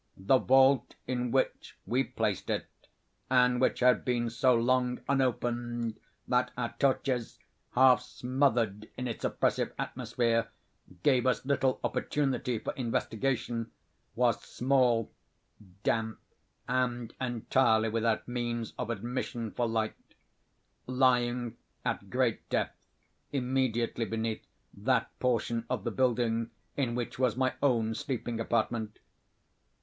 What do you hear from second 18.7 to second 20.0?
of admission for light;